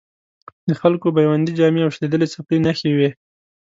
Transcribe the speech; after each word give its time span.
د 0.67 0.71
خلکو 0.81 1.07
بیوندي 1.17 1.51
جامې 1.59 1.81
او 1.85 1.93
شلېدلې 1.95 2.27
څپلۍ 2.33 2.57
نښې 2.65 2.91
وې. 2.97 3.09